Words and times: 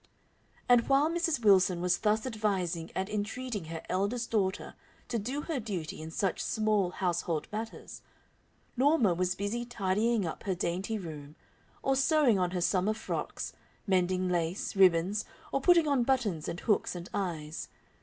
And 0.67 0.87
while 0.89 1.11
Mrs. 1.11 1.45
Wilson 1.45 1.79
was 1.79 1.99
thus 1.99 2.25
advising 2.25 2.89
and 2.95 3.07
entreating 3.07 3.65
her 3.65 3.83
eldest 3.87 4.31
daughter 4.31 4.73
to 5.09 5.19
do 5.19 5.41
her 5.41 5.59
duty 5.59 6.01
in 6.01 6.09
such 6.09 6.41
small 6.43 6.89
household 6.89 7.47
matters, 7.51 8.01
Norma 8.75 9.13
was 9.13 9.35
busy 9.35 9.63
tidying 9.63 10.25
up 10.25 10.41
her 10.45 10.55
dainty 10.55 10.97
room 10.97 11.35
or 11.83 11.95
sewing 11.95 12.39
on 12.39 12.49
her 12.49 12.61
summer 12.61 12.95
frocks, 12.95 13.53
mending 13.85 14.27
lace, 14.27 14.75
ribbons, 14.75 15.23
or 15.51 15.61
putting 15.61 15.87
on 15.87 16.01
buttons 16.01 16.47
and 16.47 16.61
hooks 16.61 16.95
and 16.95 17.07
eyes. 17.13 17.67